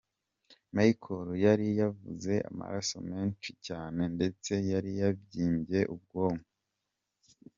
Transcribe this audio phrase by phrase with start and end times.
[0.75, 6.49] Michael yari yavuye amaraso menshi cyane ndetse yari yabyimbye ubwonko.